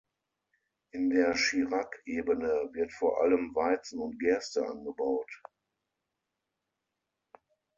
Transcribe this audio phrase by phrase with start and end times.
[0.93, 5.31] In der Schirak-Ebene wird vor allem Weizen und Gerste angebaut.